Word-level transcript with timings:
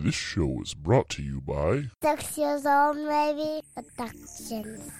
This 0.00 0.14
show 0.14 0.62
is 0.62 0.74
brought 0.74 1.08
to 1.10 1.22
you 1.24 1.40
by 1.40 1.86
Six 2.00 2.38
years 2.38 2.64
old, 2.64 2.98
maybe. 2.98 3.62
Productions. 3.74 4.92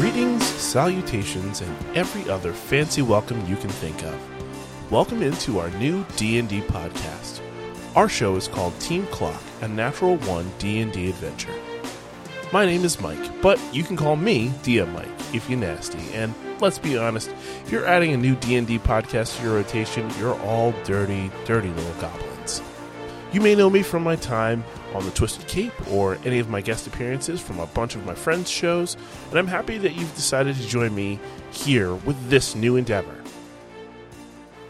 Greetings, 0.00 0.44
salutations, 0.44 1.60
and 1.60 1.96
every 1.96 2.28
other 2.28 2.52
fancy 2.52 3.02
welcome 3.02 3.38
you 3.46 3.54
can 3.54 3.70
think 3.70 4.02
of. 4.02 4.33
Welcome 4.90 5.22
into 5.22 5.60
our 5.60 5.70
new 5.70 6.04
D&D 6.16 6.60
podcast. 6.60 7.40
Our 7.96 8.06
show 8.06 8.36
is 8.36 8.48
called 8.48 8.78
Team 8.80 9.06
CLOK, 9.06 9.40
a 9.62 9.68
Natural 9.68 10.16
One 10.18 10.52
D&D 10.58 11.08
adventure. 11.08 11.54
My 12.52 12.66
name 12.66 12.84
is 12.84 13.00
Mike, 13.00 13.40
but 13.40 13.58
you 13.72 13.82
can 13.82 13.96
call 13.96 14.14
me 14.14 14.50
DM 14.62 14.92
Mike 14.92 15.08
if 15.32 15.48
you're 15.48 15.58
nasty. 15.58 16.12
And 16.12 16.34
let's 16.60 16.78
be 16.78 16.98
honest, 16.98 17.30
if 17.64 17.72
you're 17.72 17.86
adding 17.86 18.12
a 18.12 18.18
new 18.18 18.36
D&D 18.36 18.78
podcast 18.80 19.38
to 19.38 19.44
your 19.44 19.54
rotation, 19.54 20.10
you're 20.18 20.38
all 20.40 20.72
dirty, 20.84 21.30
dirty 21.46 21.70
little 21.70 21.94
goblins. 21.94 22.60
You 23.32 23.40
may 23.40 23.54
know 23.54 23.70
me 23.70 23.82
from 23.82 24.02
my 24.02 24.16
time 24.16 24.64
on 24.92 25.02
the 25.06 25.10
Twisted 25.12 25.48
Cape 25.48 25.72
or 25.90 26.18
any 26.26 26.40
of 26.40 26.50
my 26.50 26.60
guest 26.60 26.86
appearances 26.86 27.40
from 27.40 27.58
a 27.58 27.66
bunch 27.68 27.94
of 27.94 28.04
my 28.04 28.14
friends' 28.14 28.50
shows, 28.50 28.98
and 29.30 29.38
I'm 29.38 29.46
happy 29.46 29.78
that 29.78 29.94
you've 29.94 30.14
decided 30.14 30.56
to 30.56 30.68
join 30.68 30.94
me 30.94 31.18
here 31.52 31.94
with 31.94 32.28
this 32.28 32.54
new 32.54 32.76
endeavor. 32.76 33.16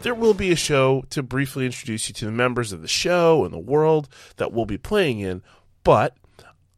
There 0.04 0.14
will 0.14 0.34
be 0.34 0.52
a 0.52 0.56
show 0.56 1.02
to 1.08 1.22
briefly 1.22 1.64
introduce 1.64 2.08
you 2.08 2.14
to 2.16 2.26
the 2.26 2.30
members 2.30 2.72
of 2.72 2.82
the 2.82 2.88
show 2.88 3.42
and 3.42 3.54
the 3.54 3.58
world 3.58 4.06
that 4.36 4.52
we'll 4.52 4.66
be 4.66 4.76
playing 4.76 5.20
in, 5.20 5.42
but 5.82 6.14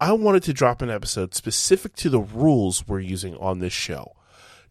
I 0.01 0.13
wanted 0.13 0.45
to 0.45 0.53
drop 0.53 0.81
an 0.81 0.91
episode 0.91 1.35
specific 1.35 1.97
to 1.97 2.09
the 2.09 2.21
rules 2.21 2.87
we're 2.87 3.01
using 3.01 3.37
on 3.39 3.59
this 3.59 3.73
show 3.73 4.13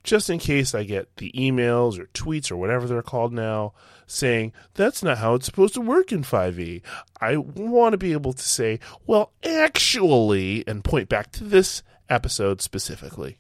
just 0.06 0.30
in 0.30 0.40
case 0.40 0.74
I 0.74 0.86
get 0.86 1.18
the 1.18 1.34
emails 1.34 2.00
or 2.00 2.06
tweets 2.14 2.50
or 2.50 2.56
whatever 2.56 2.88
they're 2.88 3.02
called 3.02 3.34
now 3.34 3.74
saying 4.08 4.54
that's 4.76 5.04
not 5.04 5.18
how 5.18 5.34
it's 5.34 5.48
supposed 5.48 5.74
to 5.74 5.82
work 5.82 6.14
in 6.14 6.24
5e. 6.24 6.82
I 7.20 7.36
want 7.36 7.92
to 7.92 7.98
be 7.98 8.14
able 8.14 8.32
to 8.32 8.44
say, 8.44 8.80
well, 9.06 9.34
actually, 9.44 10.64
and 10.66 10.82
point 10.82 11.10
back 11.10 11.34
to 11.34 11.44
this 11.44 11.84
episode 12.08 12.62
specifically. 12.62 13.38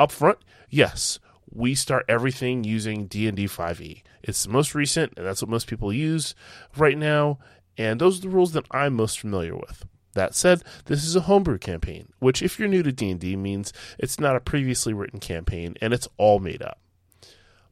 Up 0.00 0.10
front, 0.10 0.38
yes, 0.68 1.20
we 1.52 1.74
start 1.74 2.04
everything 2.08 2.64
using 2.64 3.06
D&D 3.06 3.46
5e. 3.46 4.02
It's 4.22 4.44
the 4.44 4.50
most 4.50 4.74
recent, 4.74 5.14
and 5.16 5.26
that's 5.26 5.42
what 5.42 5.50
most 5.50 5.66
people 5.66 5.92
use 5.92 6.34
right 6.76 6.98
now, 6.98 7.38
and 7.76 8.00
those 8.00 8.18
are 8.18 8.22
the 8.22 8.28
rules 8.28 8.52
that 8.52 8.66
I'm 8.70 8.94
most 8.94 9.18
familiar 9.18 9.54
with. 9.54 9.84
That 10.14 10.34
said, 10.34 10.62
this 10.86 11.04
is 11.04 11.14
a 11.14 11.22
homebrew 11.22 11.58
campaign, 11.58 12.08
which 12.18 12.42
if 12.42 12.58
you're 12.58 12.68
new 12.68 12.82
to 12.82 12.90
D&D 12.90 13.36
means 13.36 13.72
it's 13.98 14.18
not 14.18 14.36
a 14.36 14.40
previously 14.40 14.92
written 14.92 15.20
campaign 15.20 15.76
and 15.80 15.92
it's 15.92 16.08
all 16.16 16.40
made 16.40 16.62
up. 16.62 16.80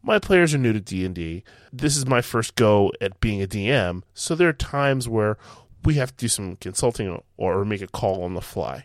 My 0.02 0.20
players 0.20 0.54
are 0.54 0.58
new 0.58 0.72
to 0.72 0.80
D&D. 0.80 1.42
This 1.72 1.96
is 1.96 2.06
my 2.06 2.20
first 2.20 2.54
go 2.54 2.92
at 3.00 3.18
being 3.18 3.42
a 3.42 3.48
DM, 3.48 4.02
so 4.14 4.36
there 4.36 4.48
are 4.48 4.52
times 4.52 5.08
where 5.08 5.38
we 5.84 5.94
have 5.94 6.10
to 6.10 6.24
do 6.24 6.28
some 6.28 6.56
consulting 6.56 7.20
or 7.36 7.64
make 7.64 7.82
a 7.82 7.88
call 7.88 8.22
on 8.22 8.34
the 8.34 8.40
fly. 8.40 8.84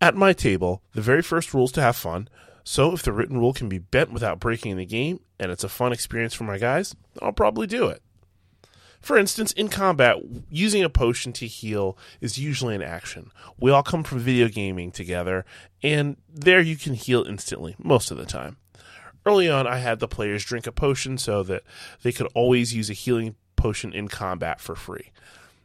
At 0.00 0.16
my 0.16 0.32
table, 0.32 0.82
the 0.92 1.00
very 1.00 1.22
first 1.22 1.54
rule 1.54 1.66
is 1.66 1.72
to 1.72 1.82
have 1.82 1.96
fun, 1.96 2.28
so 2.68 2.92
if 2.92 3.02
the 3.02 3.12
written 3.12 3.38
rule 3.38 3.52
can 3.52 3.68
be 3.68 3.78
bent 3.78 4.12
without 4.12 4.40
breaking 4.40 4.76
the 4.76 4.84
game 4.84 5.20
and 5.38 5.52
it's 5.52 5.62
a 5.62 5.68
fun 5.68 5.92
experience 5.92 6.34
for 6.34 6.42
my 6.42 6.58
guys, 6.58 6.96
I'll 7.22 7.30
probably 7.30 7.68
do 7.68 7.86
it. 7.86 8.02
For 9.00 9.16
instance, 9.16 9.52
in 9.52 9.68
combat, 9.68 10.16
using 10.50 10.82
a 10.82 10.90
potion 10.90 11.32
to 11.34 11.46
heal 11.46 11.96
is 12.20 12.40
usually 12.40 12.74
an 12.74 12.82
action. 12.82 13.30
We 13.56 13.70
all 13.70 13.84
come 13.84 14.02
from 14.02 14.18
video 14.18 14.48
gaming 14.48 14.90
together, 14.90 15.44
and 15.80 16.16
there 16.28 16.60
you 16.60 16.74
can 16.74 16.94
heal 16.94 17.22
instantly, 17.22 17.76
most 17.78 18.10
of 18.10 18.16
the 18.16 18.26
time. 18.26 18.56
Early 19.24 19.48
on, 19.48 19.68
I 19.68 19.76
had 19.76 20.00
the 20.00 20.08
players 20.08 20.44
drink 20.44 20.66
a 20.66 20.72
potion 20.72 21.18
so 21.18 21.44
that 21.44 21.62
they 22.02 22.10
could 22.10 22.26
always 22.34 22.74
use 22.74 22.90
a 22.90 22.94
healing 22.94 23.36
potion 23.54 23.92
in 23.92 24.08
combat 24.08 24.60
for 24.60 24.74
free. 24.74 25.12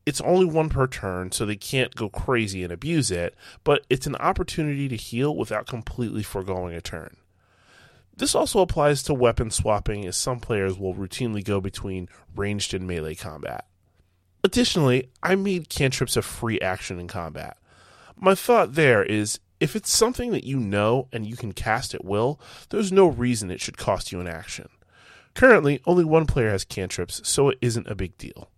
It's 0.05 0.21
only 0.21 0.45
one 0.45 0.69
per 0.69 0.87
turn, 0.87 1.31
so 1.31 1.45
they 1.45 1.55
can't 1.55 1.95
go 1.95 2.09
crazy 2.09 2.63
and 2.63 2.73
abuse 2.73 3.11
it, 3.11 3.35
but 3.63 3.85
it's 3.89 4.07
an 4.07 4.15
opportunity 4.15 4.87
to 4.87 4.95
heal 4.95 5.35
without 5.35 5.67
completely 5.67 6.23
foregoing 6.23 6.73
a 6.73 6.81
turn. 6.81 7.17
This 8.17 8.35
also 8.35 8.61
applies 8.61 9.03
to 9.03 9.13
weapon 9.13 9.51
swapping, 9.51 10.05
as 10.05 10.17
some 10.17 10.39
players 10.39 10.77
will 10.77 10.95
routinely 10.95 11.43
go 11.43 11.61
between 11.61 12.09
ranged 12.35 12.73
and 12.73 12.87
melee 12.87 13.15
combat. 13.15 13.65
Additionally, 14.43 15.09
I 15.21 15.35
made 15.35 15.69
cantrips 15.69 16.17
a 16.17 16.21
free 16.21 16.59
action 16.59 16.99
in 16.99 17.07
combat. 17.07 17.57
My 18.15 18.35
thought 18.35 18.73
there 18.73 19.03
is 19.03 19.39
if 19.59 19.75
it's 19.75 19.95
something 19.95 20.31
that 20.31 20.43
you 20.43 20.59
know 20.59 21.07
and 21.13 21.25
you 21.25 21.35
can 21.35 21.53
cast 21.53 21.93
at 21.93 22.03
will, 22.03 22.39
there's 22.69 22.91
no 22.91 23.05
reason 23.05 23.51
it 23.51 23.61
should 23.61 23.77
cost 23.77 24.11
you 24.11 24.19
an 24.19 24.27
action. 24.27 24.69
Currently, 25.35 25.81
only 25.85 26.03
one 26.03 26.25
player 26.25 26.49
has 26.49 26.65
cantrips, 26.65 27.21
so 27.23 27.49
it 27.49 27.59
isn't 27.61 27.87
a 27.87 27.95
big 27.95 28.17
deal. 28.17 28.49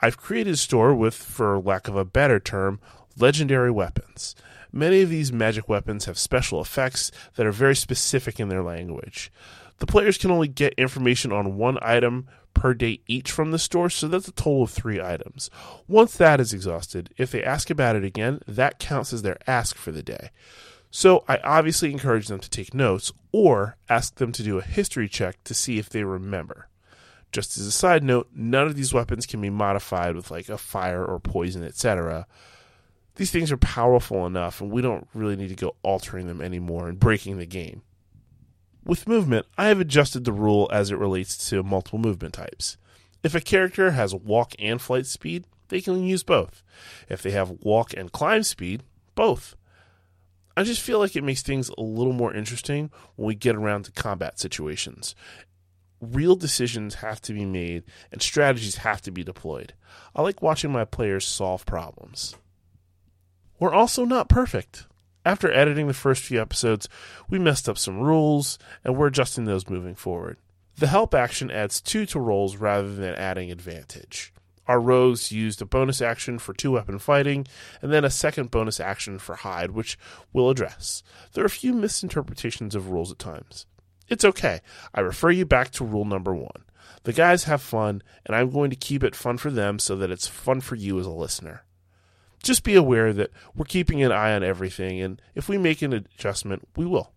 I've 0.00 0.16
created 0.16 0.54
a 0.54 0.56
store 0.56 0.94
with, 0.94 1.14
for 1.14 1.58
lack 1.58 1.88
of 1.88 1.96
a 1.96 2.04
better 2.04 2.38
term, 2.38 2.80
legendary 3.16 3.70
weapons. 3.70 4.34
Many 4.72 5.02
of 5.02 5.10
these 5.10 5.32
magic 5.32 5.68
weapons 5.68 6.04
have 6.04 6.18
special 6.18 6.60
effects 6.60 7.10
that 7.36 7.46
are 7.46 7.52
very 7.52 7.74
specific 7.74 8.38
in 8.38 8.48
their 8.48 8.62
language. 8.62 9.32
The 9.78 9.86
players 9.86 10.18
can 10.18 10.30
only 10.30 10.48
get 10.48 10.74
information 10.74 11.32
on 11.32 11.56
one 11.56 11.78
item 11.80 12.28
per 12.54 12.74
day 12.74 13.00
each 13.06 13.30
from 13.30 13.50
the 13.50 13.58
store, 13.58 13.88
so 13.88 14.08
that's 14.08 14.28
a 14.28 14.32
total 14.32 14.64
of 14.64 14.70
three 14.70 15.00
items. 15.00 15.50
Once 15.86 16.16
that 16.16 16.40
is 16.40 16.52
exhausted, 16.52 17.10
if 17.16 17.30
they 17.30 17.42
ask 17.42 17.70
about 17.70 17.96
it 17.96 18.04
again, 18.04 18.40
that 18.46 18.78
counts 18.78 19.12
as 19.12 19.22
their 19.22 19.38
ask 19.46 19.76
for 19.76 19.92
the 19.92 20.02
day. 20.02 20.30
So 20.90 21.24
I 21.28 21.38
obviously 21.38 21.92
encourage 21.92 22.28
them 22.28 22.40
to 22.40 22.50
take 22.50 22.74
notes 22.74 23.12
or 23.30 23.76
ask 23.88 24.16
them 24.16 24.32
to 24.32 24.42
do 24.42 24.58
a 24.58 24.62
history 24.62 25.08
check 25.08 25.42
to 25.44 25.54
see 25.54 25.78
if 25.78 25.88
they 25.88 26.02
remember. 26.02 26.68
Just 27.32 27.58
as 27.58 27.66
a 27.66 27.72
side 27.72 28.02
note, 28.02 28.28
none 28.34 28.66
of 28.66 28.74
these 28.74 28.94
weapons 28.94 29.26
can 29.26 29.40
be 29.40 29.50
modified 29.50 30.14
with 30.14 30.30
like 30.30 30.48
a 30.48 30.58
fire 30.58 31.04
or 31.04 31.18
poison, 31.20 31.62
etc 31.62 32.26
these 33.18 33.32
things 33.32 33.50
are 33.50 33.58
powerful 33.58 34.26
enough, 34.26 34.60
and 34.60 34.70
we 34.70 34.80
don't 34.80 35.08
really 35.12 35.34
need 35.34 35.48
to 35.48 35.56
go 35.56 35.74
altering 35.82 36.28
them 36.28 36.40
anymore 36.40 36.88
and 36.88 37.00
breaking 37.00 37.36
the 37.36 37.46
game. 37.46 37.82
With 38.84 39.08
movement, 39.08 39.46
I 39.58 39.66
have 39.66 39.80
adjusted 39.80 40.24
the 40.24 40.32
rule 40.32 40.70
as 40.72 40.90
it 40.90 40.98
relates 40.98 41.48
to 41.50 41.64
multiple 41.64 41.98
movement 41.98 42.34
types. 42.34 42.76
If 43.24 43.34
a 43.34 43.40
character 43.40 43.90
has 43.90 44.14
walk 44.14 44.54
and 44.60 44.80
flight 44.80 45.04
speed, 45.06 45.44
they 45.66 45.80
can 45.80 46.04
use 46.04 46.22
both. 46.22 46.62
If 47.08 47.20
they 47.20 47.32
have 47.32 47.50
walk 47.60 47.92
and 47.92 48.12
climb 48.12 48.44
speed, 48.44 48.84
both. 49.16 49.56
I 50.56 50.62
just 50.62 50.80
feel 50.80 51.00
like 51.00 51.16
it 51.16 51.24
makes 51.24 51.42
things 51.42 51.70
a 51.70 51.82
little 51.82 52.12
more 52.12 52.32
interesting 52.32 52.90
when 53.16 53.26
we 53.26 53.34
get 53.34 53.56
around 53.56 53.84
to 53.84 53.92
combat 53.92 54.38
situations. 54.38 55.16
Real 56.00 56.36
decisions 56.36 56.96
have 56.96 57.20
to 57.22 57.32
be 57.32 57.44
made 57.44 57.84
and 58.12 58.22
strategies 58.22 58.76
have 58.76 59.02
to 59.02 59.10
be 59.10 59.24
deployed. 59.24 59.74
I 60.14 60.22
like 60.22 60.42
watching 60.42 60.70
my 60.70 60.84
players 60.84 61.26
solve 61.26 61.66
problems. 61.66 62.36
We're 63.58 63.72
also 63.72 64.04
not 64.04 64.28
perfect. 64.28 64.86
After 65.24 65.52
editing 65.52 65.88
the 65.88 65.94
first 65.94 66.22
few 66.22 66.40
episodes, 66.40 66.88
we 67.28 67.38
messed 67.38 67.68
up 67.68 67.76
some 67.76 67.98
rules, 67.98 68.58
and 68.84 68.96
we're 68.96 69.08
adjusting 69.08 69.44
those 69.44 69.68
moving 69.68 69.94
forward. 69.94 70.38
The 70.78 70.86
help 70.86 71.12
action 71.12 71.50
adds 71.50 71.80
two 71.80 72.06
to 72.06 72.20
rolls 72.20 72.56
rather 72.56 72.94
than 72.94 73.14
adding 73.16 73.50
advantage. 73.50 74.32
Our 74.68 74.80
rogues 74.80 75.32
used 75.32 75.60
a 75.60 75.66
bonus 75.66 76.00
action 76.00 76.38
for 76.38 76.52
two 76.52 76.72
weapon 76.72 76.98
fighting, 76.98 77.46
and 77.82 77.92
then 77.92 78.04
a 78.04 78.10
second 78.10 78.50
bonus 78.50 78.78
action 78.78 79.18
for 79.18 79.34
hide, 79.34 79.72
which 79.72 79.98
we'll 80.32 80.50
address. 80.50 81.02
There 81.32 81.42
are 81.42 81.46
a 81.46 81.50
few 81.50 81.72
misinterpretations 81.72 82.74
of 82.74 82.90
rules 82.90 83.10
at 83.10 83.18
times. 83.18 83.66
It's 84.08 84.24
okay. 84.24 84.60
I 84.94 85.00
refer 85.00 85.30
you 85.30 85.44
back 85.44 85.70
to 85.72 85.84
rule 85.84 86.04
number 86.04 86.34
one. 86.34 86.64
The 87.04 87.12
guys 87.12 87.44
have 87.44 87.62
fun, 87.62 88.02
and 88.26 88.34
I'm 88.34 88.50
going 88.50 88.70
to 88.70 88.76
keep 88.76 89.04
it 89.04 89.14
fun 89.14 89.38
for 89.38 89.50
them 89.50 89.78
so 89.78 89.96
that 89.96 90.10
it's 90.10 90.26
fun 90.26 90.60
for 90.60 90.74
you 90.74 90.98
as 90.98 91.06
a 91.06 91.10
listener 91.10 91.64
just 92.42 92.64
be 92.64 92.74
aware 92.74 93.12
that 93.12 93.30
we're 93.54 93.64
keeping 93.64 94.02
an 94.02 94.12
eye 94.12 94.34
on 94.34 94.42
everything, 94.42 95.00
and 95.00 95.20
if 95.34 95.48
we 95.48 95.58
make 95.58 95.82
an 95.82 95.92
adjustment, 95.92 96.68
we 96.76 96.86
will. 96.86 97.12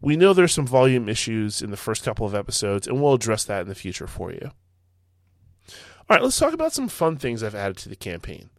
We 0.00 0.16
know 0.16 0.32
there's 0.32 0.52
some 0.52 0.66
volume 0.66 1.08
issues 1.08 1.62
in 1.62 1.70
the 1.70 1.76
first 1.76 2.04
couple 2.04 2.26
of 2.26 2.34
episodes, 2.34 2.86
and 2.86 3.02
we'll 3.02 3.14
address 3.14 3.44
that 3.44 3.62
in 3.62 3.68
the 3.68 3.74
future 3.74 4.06
for 4.06 4.30
you. 4.30 4.50
All 6.08 6.16
right, 6.16 6.22
let's 6.22 6.38
talk 6.38 6.52
about 6.52 6.72
some 6.72 6.88
fun 6.88 7.16
things 7.16 7.42
I've 7.42 7.54
added 7.54 7.78
to 7.78 7.88
the 7.88 7.96
campaign. 7.96 8.50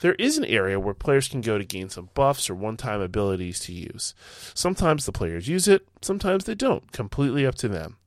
There 0.00 0.14
is 0.14 0.38
an 0.38 0.46
area 0.46 0.80
where 0.80 0.94
players 0.94 1.28
can 1.28 1.42
go 1.42 1.58
to 1.58 1.64
gain 1.64 1.90
some 1.90 2.08
buffs 2.14 2.48
or 2.48 2.54
one 2.54 2.76
time 2.76 3.00
abilities 3.00 3.60
to 3.60 3.72
use. 3.72 4.14
Sometimes 4.54 5.04
the 5.04 5.12
players 5.12 5.48
use 5.48 5.68
it, 5.68 5.86
sometimes 6.00 6.44
they 6.44 6.54
don't, 6.54 6.90
completely 6.92 7.46
up 7.46 7.54
to 7.56 7.68
them. 7.68 7.98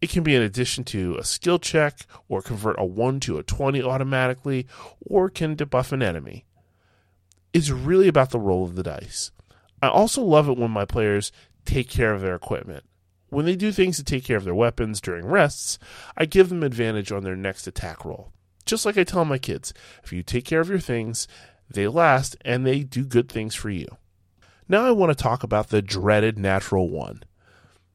It 0.00 0.10
can 0.10 0.22
be 0.22 0.34
in 0.34 0.42
addition 0.42 0.84
to 0.84 1.16
a 1.16 1.24
skill 1.24 1.58
check, 1.58 2.00
or 2.28 2.40
convert 2.40 2.78
a 2.78 2.84
1 2.84 3.20
to 3.20 3.38
a 3.38 3.42
20 3.42 3.82
automatically, 3.82 4.66
or 5.00 5.28
can 5.28 5.56
debuff 5.56 5.90
an 5.92 6.02
enemy. 6.02 6.44
It's 7.52 7.70
really 7.70 8.06
about 8.06 8.30
the 8.30 8.38
roll 8.38 8.64
of 8.64 8.76
the 8.76 8.84
dice. 8.84 9.32
I 9.82 9.88
also 9.88 10.22
love 10.22 10.48
it 10.48 10.58
when 10.58 10.70
my 10.70 10.84
players 10.84 11.32
take 11.64 11.88
care 11.88 12.12
of 12.12 12.20
their 12.20 12.34
equipment. 12.34 12.84
When 13.30 13.44
they 13.44 13.56
do 13.56 13.72
things 13.72 13.96
to 13.96 14.04
take 14.04 14.24
care 14.24 14.36
of 14.36 14.44
their 14.44 14.54
weapons 14.54 15.00
during 15.00 15.26
rests, 15.26 15.78
I 16.16 16.24
give 16.24 16.48
them 16.48 16.62
advantage 16.62 17.12
on 17.12 17.24
their 17.24 17.36
next 17.36 17.66
attack 17.66 18.04
roll. 18.04 18.32
Just 18.68 18.84
like 18.84 18.98
I 18.98 19.04
tell 19.04 19.24
my 19.24 19.38
kids, 19.38 19.72
if 20.04 20.12
you 20.12 20.22
take 20.22 20.44
care 20.44 20.60
of 20.60 20.68
your 20.68 20.78
things, 20.78 21.26
they 21.70 21.88
last 21.88 22.36
and 22.42 22.66
they 22.66 22.80
do 22.80 23.02
good 23.02 23.30
things 23.30 23.54
for 23.54 23.70
you. 23.70 23.86
Now 24.68 24.84
I 24.84 24.90
want 24.90 25.10
to 25.10 25.20
talk 25.20 25.42
about 25.42 25.70
the 25.70 25.80
dreaded 25.80 26.38
natural 26.38 26.90
one. 26.90 27.22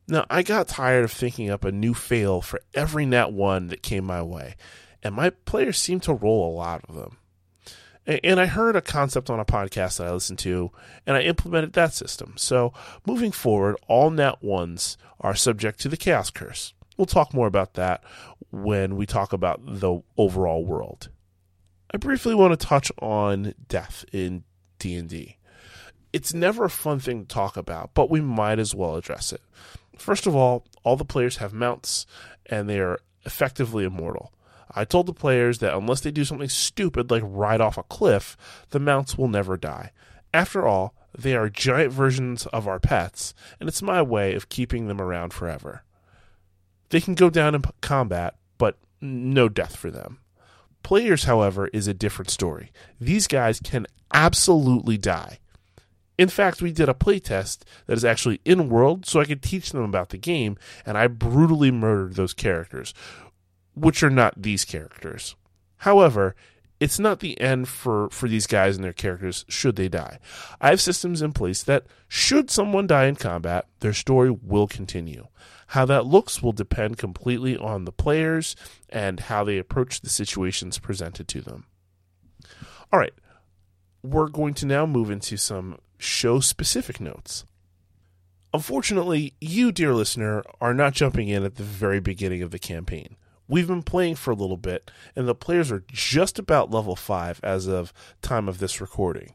Now, 0.07 0.25
I 0.31 0.41
got 0.41 0.67
tired 0.67 1.05
of 1.05 1.11
thinking 1.11 1.51
up 1.51 1.63
a 1.63 1.71
new 1.71 1.93
fail 1.93 2.41
for 2.41 2.59
every 2.73 3.05
nat 3.05 3.31
one 3.31 3.67
that 3.67 3.83
came 3.83 4.03
my 4.03 4.23
way, 4.23 4.55
and 5.03 5.13
my 5.13 5.29
players 5.29 5.77
seem 5.77 5.99
to 6.01 6.13
roll 6.13 6.49
a 6.49 6.57
lot 6.57 6.83
of 6.89 6.95
them. 6.95 7.17
And 8.05 8.39
I 8.39 8.47
heard 8.47 8.75
a 8.75 8.81
concept 8.81 9.29
on 9.29 9.39
a 9.39 9.45
podcast 9.45 9.97
that 9.97 10.07
I 10.07 10.11
listened 10.11 10.39
to, 10.39 10.71
and 11.05 11.15
I 11.15 11.21
implemented 11.21 11.73
that 11.73 11.93
system. 11.93 12.33
So 12.35 12.73
moving 13.05 13.31
forward, 13.31 13.77
all 13.87 14.09
nat 14.09 14.43
ones 14.43 14.97
are 15.21 15.35
subject 15.35 15.79
to 15.81 15.87
the 15.87 15.95
chaos 15.95 16.31
curse. 16.31 16.73
We'll 16.97 17.05
talk 17.05 17.33
more 17.33 17.47
about 17.47 17.73
that 17.75 18.03
when 18.51 18.95
we 18.95 19.05
talk 19.05 19.33
about 19.33 19.61
the 19.65 20.01
overall 20.17 20.65
world. 20.65 21.09
I 21.91 21.97
briefly 21.97 22.35
want 22.35 22.59
to 22.59 22.67
touch 22.67 22.91
on 22.99 23.53
death 23.67 24.05
in 24.11 24.43
D&D. 24.79 25.37
It's 26.11 26.33
never 26.33 26.65
a 26.65 26.69
fun 26.69 26.99
thing 26.99 27.21
to 27.21 27.27
talk 27.27 27.57
about, 27.57 27.91
but 27.93 28.09
we 28.09 28.21
might 28.21 28.59
as 28.59 28.75
well 28.75 28.95
address 28.95 29.33
it. 29.33 29.41
First 29.97 30.27
of 30.27 30.35
all, 30.35 30.65
all 30.83 30.95
the 30.95 31.05
players 31.05 31.37
have 31.37 31.53
mounts 31.53 32.05
and 32.45 32.69
they 32.69 32.79
are 32.79 32.99
effectively 33.25 33.85
immortal. 33.85 34.33
I 34.75 34.85
told 34.85 35.05
the 35.05 35.13
players 35.13 35.59
that 35.59 35.75
unless 35.75 36.01
they 36.01 36.11
do 36.11 36.25
something 36.25 36.49
stupid 36.49 37.11
like 37.11 37.23
ride 37.25 37.61
off 37.61 37.77
a 37.77 37.83
cliff, 37.83 38.35
the 38.69 38.79
mounts 38.79 39.17
will 39.17 39.27
never 39.27 39.55
die. 39.55 39.91
After 40.33 40.65
all, 40.65 40.95
they 41.15 41.35
are 41.35 41.49
giant 41.49 41.93
versions 41.93 42.47
of 42.47 42.67
our 42.67 42.79
pets, 42.79 43.35
and 43.59 43.69
it's 43.69 43.83
my 43.83 44.01
way 44.01 44.33
of 44.33 44.49
keeping 44.49 44.87
them 44.87 44.99
around 44.99 45.31
forever. 45.31 45.83
They 46.93 47.01
can 47.01 47.15
go 47.15 47.31
down 47.31 47.55
in 47.55 47.63
combat, 47.81 48.35
but 48.59 48.77
no 49.01 49.49
death 49.49 49.75
for 49.75 49.89
them. 49.89 50.19
Players, 50.83 51.23
however, 51.23 51.67
is 51.73 51.87
a 51.87 51.93
different 51.95 52.29
story. 52.29 52.71
These 53.01 53.25
guys 53.25 53.59
can 53.59 53.87
absolutely 54.13 54.99
die. 54.99 55.39
In 56.19 56.29
fact, 56.29 56.61
we 56.61 56.71
did 56.71 56.89
a 56.89 56.93
playtest 56.93 57.63
that 57.87 57.97
is 57.97 58.05
actually 58.05 58.41
in 58.45 58.69
world 58.69 59.07
so 59.07 59.19
I 59.19 59.25
could 59.25 59.41
teach 59.41 59.71
them 59.71 59.81
about 59.81 60.09
the 60.09 60.19
game, 60.19 60.55
and 60.85 60.95
I 60.95 61.07
brutally 61.07 61.71
murdered 61.71 62.13
those 62.13 62.35
characters, 62.35 62.93
which 63.73 64.03
are 64.03 64.11
not 64.11 64.43
these 64.43 64.63
characters. 64.63 65.35
However, 65.77 66.35
it's 66.83 66.99
not 66.99 67.21
the 67.21 67.39
end 67.39 67.69
for, 67.69 68.09
for 68.09 68.27
these 68.27 68.45
guys 68.45 68.75
and 68.75 68.83
their 68.83 68.91
characters 68.91 69.45
should 69.47 69.77
they 69.77 69.87
die. 69.87 70.19
I 70.59 70.67
have 70.67 70.81
systems 70.81 71.21
in 71.21 71.31
place 71.31 71.63
that, 71.63 71.85
should 72.09 72.51
someone 72.51 72.87
die 72.87 73.05
in 73.05 73.15
combat, 73.15 73.67
their 73.79 73.93
story 73.93 74.29
will 74.29 74.67
continue. 74.67 75.29
How 75.67 75.85
that 75.85 76.05
looks 76.05 76.43
will 76.43 76.51
depend 76.51 76.97
completely 76.97 77.55
on 77.55 77.85
the 77.85 77.93
players 77.93 78.57
and 78.89 79.21
how 79.21 79.45
they 79.45 79.57
approach 79.57 80.01
the 80.01 80.09
situations 80.09 80.77
presented 80.77 81.29
to 81.29 81.39
them. 81.39 81.67
All 82.91 82.99
right, 82.99 83.13
we're 84.03 84.27
going 84.27 84.53
to 84.55 84.65
now 84.65 84.85
move 84.85 85.09
into 85.09 85.37
some 85.37 85.77
show 85.97 86.41
specific 86.41 86.99
notes. 86.99 87.45
Unfortunately, 88.53 89.35
you, 89.39 89.71
dear 89.71 89.93
listener, 89.93 90.43
are 90.59 90.73
not 90.73 90.93
jumping 90.93 91.29
in 91.29 91.45
at 91.45 91.55
the 91.55 91.63
very 91.63 92.01
beginning 92.01 92.41
of 92.41 92.51
the 92.51 92.59
campaign. 92.59 93.15
We've 93.47 93.67
been 93.67 93.83
playing 93.83 94.15
for 94.15 94.31
a 94.31 94.35
little 94.35 94.57
bit, 94.57 94.89
and 95.15 95.27
the 95.27 95.35
players 95.35 95.71
are 95.71 95.83
just 95.87 96.39
about 96.39 96.71
level 96.71 96.95
5 96.95 97.39
as 97.43 97.67
of 97.67 97.93
time 98.21 98.47
of 98.47 98.59
this 98.59 98.79
recording. 98.79 99.33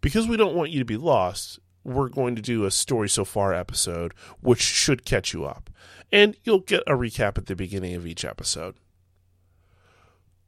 Because 0.00 0.26
we 0.26 0.36
don't 0.36 0.54
want 0.54 0.70
you 0.70 0.78
to 0.78 0.84
be 0.84 0.96
lost, 0.96 1.60
we're 1.84 2.08
going 2.08 2.34
to 2.36 2.42
do 2.42 2.64
a 2.64 2.70
story 2.70 3.08
so 3.08 3.24
far 3.24 3.54
episode, 3.54 4.14
which 4.40 4.60
should 4.60 5.04
catch 5.04 5.32
you 5.32 5.44
up. 5.44 5.70
And 6.12 6.36
you'll 6.44 6.60
get 6.60 6.82
a 6.86 6.92
recap 6.92 7.38
at 7.38 7.46
the 7.46 7.54
beginning 7.54 7.94
of 7.94 8.06
each 8.06 8.24
episode. 8.24 8.74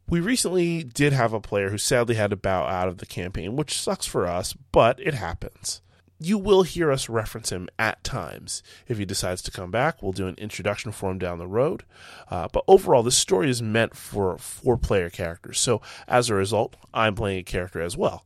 We 0.08 0.20
recently 0.20 0.82
did 0.82 1.12
have 1.12 1.32
a 1.32 1.40
player 1.40 1.70
who 1.70 1.78
sadly 1.78 2.16
had 2.16 2.30
to 2.30 2.36
bow 2.36 2.64
out 2.64 2.88
of 2.88 2.98
the 2.98 3.06
campaign, 3.06 3.56
which 3.56 3.80
sucks 3.80 4.06
for 4.06 4.26
us, 4.26 4.52
but 4.72 4.98
it 5.00 5.14
happens. 5.14 5.80
You 6.24 6.38
will 6.38 6.62
hear 6.62 6.92
us 6.92 7.08
reference 7.08 7.50
him 7.50 7.68
at 7.78 8.04
times. 8.04 8.62
If 8.86 8.98
he 8.98 9.04
decides 9.04 9.42
to 9.42 9.50
come 9.50 9.72
back, 9.72 10.02
we'll 10.02 10.12
do 10.12 10.28
an 10.28 10.36
introduction 10.36 10.92
for 10.92 11.10
him 11.10 11.18
down 11.18 11.38
the 11.38 11.48
road. 11.48 11.82
Uh, 12.30 12.46
but 12.52 12.62
overall, 12.68 13.02
this 13.02 13.16
story 13.16 13.50
is 13.50 13.60
meant 13.60 13.96
for 13.96 14.38
four 14.38 14.76
player 14.76 15.10
characters, 15.10 15.58
so 15.58 15.80
as 16.06 16.30
a 16.30 16.34
result, 16.34 16.76
I'm 16.94 17.16
playing 17.16 17.40
a 17.40 17.44
character 17.44 17.80
as 17.80 17.96
well. 17.96 18.24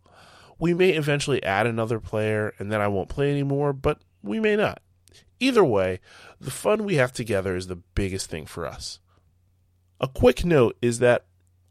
We 0.59 0.75
may 0.75 0.91
eventually 0.91 1.43
add 1.43 1.67
another 1.67 1.99
player, 1.99 2.55
and 2.59 2.71
then 2.71 2.81
I 2.81 2.89
won't 2.89 3.09
play 3.09 3.31
anymore, 3.31 3.73
but 3.73 4.03
we 4.23 4.41
may 4.41 4.57
not. 4.57 4.83
Either 5.41 5.65
way, 5.65 6.01
the 6.41 6.51
fun 6.51 6.85
we 6.85 6.97
have 6.97 7.13
together 7.13 7.57
is 7.57 7.67
the 7.67 7.77
biggest 7.77 8.29
thing 8.29 8.47
for 8.47 8.67
us. 8.67 9.01
A 10.01 10.09
quick 10.09 10.45
note 10.45 10.77
is 10.83 10.99
that 10.99 11.25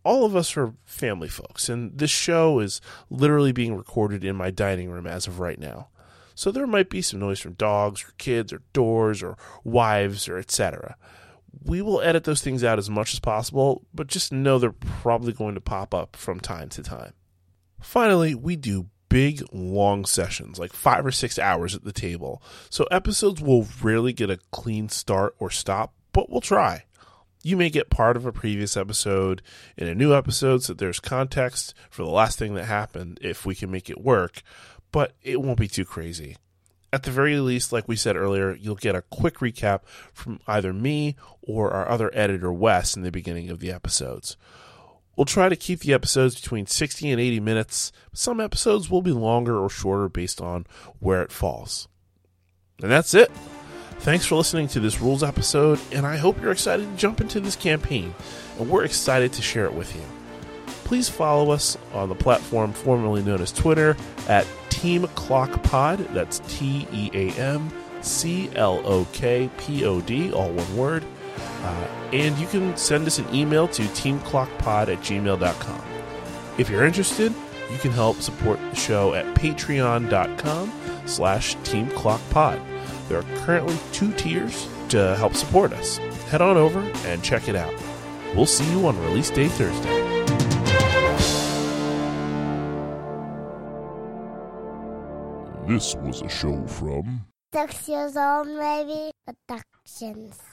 all 0.04 0.26
of 0.26 0.36
us 0.36 0.56
are 0.56 0.74
family 0.86 1.28
folks, 1.28 1.68
and 1.68 1.98
this 1.98 2.12
show 2.12 2.60
is 2.60 2.80
literally 3.10 3.52
being 3.52 3.76
recorded 3.76 4.24
in 4.24 4.36
my 4.36 4.52
dining 4.52 4.90
room 4.90 5.08
as 5.08 5.28
of 5.28 5.40
right 5.40 5.60
now. 5.60 5.90
So 6.36 6.52
there 6.52 6.68
might 6.68 6.90
be 6.90 7.02
some 7.02 7.20
noise 7.20 7.40
from 7.40 7.54
dogs 7.54 8.04
or 8.04 8.12
kids 8.18 8.54
or 8.54 8.62
doors 8.74 9.24
or 9.24 9.38
wives 9.64 10.28
or 10.28 10.38
etc. 10.38 10.98
We 11.64 11.82
will 11.82 12.02
edit 12.02 12.26
those 12.26 12.42
things 12.42 12.64
out 12.64 12.78
as 12.78 12.90
much 12.90 13.14
as 13.14 13.20
possible, 13.20 13.86
but 13.94 14.08
just 14.08 14.32
know 14.32 14.60
they're 14.60 14.72
probably 14.72 15.32
going 15.34 15.56
to 15.56 15.62
pop 15.62 15.94
up 15.94 16.16
from 16.16 16.40
time 16.40 16.70
to 16.70 16.84
time. 16.84 17.14
Finally, 17.80 18.36
we 18.36 18.56
do 18.58 18.88
big, 19.08 19.42
long 19.54 20.06
sessions, 20.06 20.60
like 20.60 20.74
five 20.74 21.06
or 21.06 21.12
six 21.12 21.40
hours 21.40 21.74
at 21.74 21.86
the 21.86 21.94
table. 21.94 22.44
So 22.70 22.84
episodes 22.92 23.42
will 23.42 23.68
rarely 23.82 24.12
get 24.12 24.30
a 24.30 24.40
clean 24.52 24.90
start 24.90 25.36
or 25.40 25.50
stop, 25.50 25.94
but 26.12 26.30
we'll 26.30 26.42
try. 26.42 26.84
You 27.46 27.58
may 27.58 27.70
get 27.70 27.92
part 27.92 28.18
of 28.18 28.26
a 28.26 28.32
previous 28.32 28.76
episode 28.76 29.44
in 29.78 29.88
a 29.88 29.94
new 29.94 30.16
episode 30.16 30.64
so 30.64 30.74
there's 30.74 31.00
context 31.00 31.76
for 31.92 32.02
the 32.02 32.10
last 32.10 32.40
thing 32.40 32.56
that 32.56 32.66
happened 32.66 33.20
if 33.22 33.46
we 33.46 33.54
can 33.54 33.70
make 33.70 33.88
it 33.88 34.02
work, 34.02 34.42
but 34.92 35.12
it 35.22 35.40
won't 35.40 35.60
be 35.60 35.68
too 35.68 35.86
crazy. 35.86 36.38
At 36.92 37.04
the 37.04 37.12
very 37.12 37.40
least, 37.40 37.72
like 37.72 37.88
we 37.88 37.98
said 37.98 38.16
earlier, 38.16 38.56
you'll 38.56 38.74
get 38.74 38.96
a 38.96 39.04
quick 39.04 39.36
recap 39.36 39.82
from 40.12 40.40
either 40.48 40.74
me 40.74 41.18
or 41.44 41.70
our 41.70 41.88
other 41.88 42.10
editor, 42.16 42.52
Wes, 42.52 42.96
in 42.96 43.04
the 43.04 43.12
beginning 43.12 43.52
of 43.52 43.60
the 43.60 43.72
episodes. 43.72 44.38
We'll 45.16 45.26
try 45.26 45.48
to 45.48 45.56
keep 45.56 45.82
the 45.82 45.94
episodes 45.94 46.42
between 46.42 46.66
60 46.66 47.12
and 47.12 47.22
80 47.22 47.42
minutes. 47.42 47.92
Some 48.12 48.40
episodes 48.40 48.90
will 48.90 49.04
be 49.04 49.12
longer 49.12 49.56
or 49.56 49.70
shorter 49.70 50.10
based 50.10 50.42
on 50.42 50.66
where 50.98 51.22
it 51.22 51.32
falls. 51.32 51.88
And 52.82 52.92
that's 52.92 53.14
it. 53.14 53.30
Thanks 54.06 54.28
for 54.28 54.36
listening 54.36 54.68
to 54.68 54.80
this 54.80 55.02
rules 55.02 55.24
episode, 55.24 55.80
and 55.92 56.06
I 56.06 56.16
hope 56.18 56.40
you're 56.40 56.52
excited 56.52 56.86
to 56.86 56.96
jump 56.96 57.22
into 57.22 57.40
this 57.40 57.56
campaign, 57.56 58.14
and 58.60 58.70
we're 58.70 58.84
excited 58.84 59.34
to 59.34 59.42
share 59.42 59.66
it 59.66 59.74
with 59.74 59.96
you. 59.96 60.04
Please 60.84 61.10
follow 61.10 61.50
us 61.50 61.76
on 61.92 62.10
the 62.10 62.14
platform 62.14 62.72
formerly 62.72 63.24
known 63.24 63.42
as 63.42 63.52
Twitter 63.52 63.98
at 64.30 64.46
Team 64.70 65.08
CLOK 65.16 65.64
Pod. 65.64 65.98
That's 66.14 66.38
T 66.48 66.88
E 66.92 67.10
A 67.16 67.32
M 67.32 67.72
C 68.02 68.52
L 68.54 68.80
O 68.86 69.08
K 69.12 69.50
P 69.58 69.86
O 69.86 70.00
D, 70.02 70.32
all 70.32 70.52
one 70.52 70.78
word. 70.78 71.04
Uh, 71.64 71.88
and 72.14 72.38
you 72.38 72.46
can 72.46 72.78
send 72.78 73.08
us 73.08 73.18
an 73.18 73.26
email 73.34 73.68
to 73.70 73.82
teamCLOKpod 73.82 74.88
at 74.88 75.00
gmail.com. 75.00 75.82
If 76.60 76.70
you're 76.70 76.86
interested, 76.86 77.34
you 77.72 77.80
can 77.80 77.90
help 77.90 78.18
support 78.18 78.60
the 78.70 78.76
show 78.76 79.16
at 79.16 79.26
patreon.com 79.34 80.72
slash 81.08 81.56
teamCLOKpod. 81.56 82.75
There 83.08 83.20
are 83.20 83.38
currently 83.46 83.78
two 83.92 84.12
tiers 84.14 84.68
to 84.90 85.16
help 85.16 85.36
support 85.36 85.74
us. 85.74 85.98
Head 86.30 86.42
on 86.42 86.58
over 86.58 86.80
and 87.06 87.24
check 87.24 87.48
it 87.48 87.56
out. 87.56 87.74
We'll 88.36 88.46
see 88.46 88.70
you 88.72 88.88
on 88.88 89.00
release 89.04 89.30
day 89.30 89.48
Thursday. 89.48 90.02
This 95.68 95.96
was 95.96 96.22
a 96.22 96.30
show 96.30 96.66
from 96.68 97.26
Six 97.54 97.88
years 97.90 98.18
old, 98.18 98.48
maybe. 98.48 99.12
Productions. 99.26 100.46